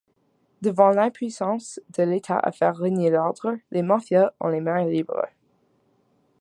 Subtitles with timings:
[0.63, 5.27] Devant l'impuissance de l'État à faire régner l'ordre, les mafias ont les mains libres.